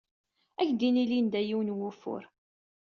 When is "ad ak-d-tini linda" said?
0.59-1.41